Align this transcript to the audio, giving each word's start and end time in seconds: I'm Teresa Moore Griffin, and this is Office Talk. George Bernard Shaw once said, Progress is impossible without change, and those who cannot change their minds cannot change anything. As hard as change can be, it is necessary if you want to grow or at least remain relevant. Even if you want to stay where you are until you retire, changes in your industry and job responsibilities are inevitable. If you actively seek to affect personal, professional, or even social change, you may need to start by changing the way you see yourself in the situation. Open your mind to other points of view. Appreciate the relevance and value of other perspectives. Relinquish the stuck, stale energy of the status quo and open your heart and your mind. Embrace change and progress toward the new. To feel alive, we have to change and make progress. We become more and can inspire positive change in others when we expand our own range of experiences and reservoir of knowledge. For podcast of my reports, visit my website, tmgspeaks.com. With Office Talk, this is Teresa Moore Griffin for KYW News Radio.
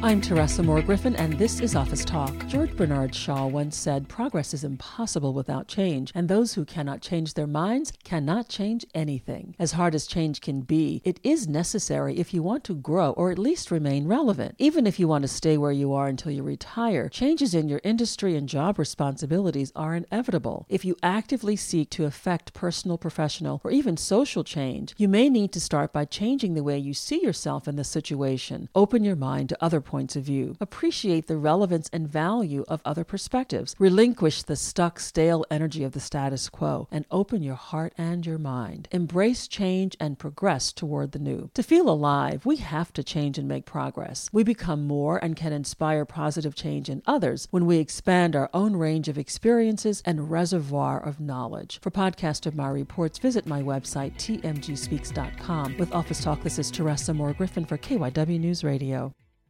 I'm 0.00 0.20
Teresa 0.20 0.62
Moore 0.62 0.80
Griffin, 0.80 1.16
and 1.16 1.32
this 1.32 1.58
is 1.58 1.74
Office 1.74 2.04
Talk. 2.04 2.46
George 2.46 2.76
Bernard 2.76 3.12
Shaw 3.12 3.48
once 3.48 3.76
said, 3.76 4.08
Progress 4.08 4.54
is 4.54 4.62
impossible 4.62 5.34
without 5.34 5.66
change, 5.66 6.12
and 6.14 6.28
those 6.28 6.54
who 6.54 6.64
cannot 6.64 7.02
change 7.02 7.34
their 7.34 7.48
minds 7.48 7.92
cannot 8.04 8.48
change 8.48 8.86
anything. 8.94 9.56
As 9.58 9.72
hard 9.72 9.96
as 9.96 10.06
change 10.06 10.40
can 10.40 10.60
be, 10.60 11.02
it 11.04 11.18
is 11.24 11.48
necessary 11.48 12.16
if 12.16 12.32
you 12.32 12.44
want 12.44 12.62
to 12.64 12.76
grow 12.76 13.10
or 13.10 13.32
at 13.32 13.40
least 13.40 13.72
remain 13.72 14.06
relevant. 14.06 14.54
Even 14.58 14.86
if 14.86 15.00
you 15.00 15.08
want 15.08 15.22
to 15.22 15.28
stay 15.28 15.58
where 15.58 15.72
you 15.72 15.92
are 15.92 16.06
until 16.06 16.30
you 16.30 16.44
retire, 16.44 17.08
changes 17.08 17.52
in 17.52 17.68
your 17.68 17.80
industry 17.82 18.36
and 18.36 18.48
job 18.48 18.78
responsibilities 18.78 19.72
are 19.74 19.96
inevitable. 19.96 20.64
If 20.68 20.84
you 20.84 20.96
actively 21.02 21.56
seek 21.56 21.90
to 21.90 22.04
affect 22.04 22.54
personal, 22.54 22.98
professional, 22.98 23.60
or 23.64 23.72
even 23.72 23.96
social 23.96 24.44
change, 24.44 24.94
you 24.96 25.08
may 25.08 25.28
need 25.28 25.50
to 25.54 25.60
start 25.60 25.92
by 25.92 26.04
changing 26.04 26.54
the 26.54 26.62
way 26.62 26.78
you 26.78 26.94
see 26.94 27.20
yourself 27.20 27.66
in 27.66 27.74
the 27.74 27.82
situation. 27.82 28.68
Open 28.76 29.02
your 29.02 29.16
mind 29.16 29.48
to 29.48 29.58
other 29.60 29.80
points 29.88 30.14
of 30.14 30.22
view. 30.22 30.54
Appreciate 30.60 31.26
the 31.26 31.36
relevance 31.38 31.88
and 31.92 32.06
value 32.06 32.64
of 32.68 32.82
other 32.84 33.02
perspectives. 33.02 33.74
Relinquish 33.78 34.42
the 34.44 34.54
stuck, 34.54 35.00
stale 35.00 35.44
energy 35.50 35.82
of 35.82 35.92
the 35.92 36.00
status 36.00 36.48
quo 36.48 36.86
and 36.92 37.06
open 37.10 37.42
your 37.42 37.56
heart 37.56 37.94
and 37.98 38.24
your 38.26 38.38
mind. 38.38 38.86
Embrace 38.92 39.48
change 39.48 39.96
and 39.98 40.18
progress 40.18 40.72
toward 40.72 41.12
the 41.12 41.18
new. 41.18 41.50
To 41.54 41.62
feel 41.62 41.88
alive, 41.88 42.44
we 42.44 42.56
have 42.56 42.92
to 42.92 43.02
change 43.02 43.38
and 43.38 43.48
make 43.48 43.64
progress. 43.64 44.28
We 44.32 44.44
become 44.44 44.86
more 44.86 45.18
and 45.18 45.34
can 45.34 45.52
inspire 45.52 46.04
positive 46.04 46.54
change 46.54 46.88
in 46.90 47.02
others 47.06 47.48
when 47.50 47.64
we 47.64 47.78
expand 47.78 48.36
our 48.36 48.50
own 48.52 48.76
range 48.76 49.08
of 49.08 49.16
experiences 49.16 50.02
and 50.04 50.30
reservoir 50.30 51.02
of 51.02 51.18
knowledge. 51.18 51.80
For 51.80 51.90
podcast 51.90 52.44
of 52.44 52.54
my 52.54 52.68
reports, 52.68 53.18
visit 53.18 53.46
my 53.46 53.62
website, 53.62 54.14
tmgspeaks.com. 54.16 55.76
With 55.78 55.94
Office 55.94 56.22
Talk, 56.22 56.42
this 56.42 56.58
is 56.58 56.70
Teresa 56.70 57.14
Moore 57.14 57.32
Griffin 57.32 57.64
for 57.64 57.78
KYW 57.78 58.38
News 58.38 58.62
Radio. 58.62 59.14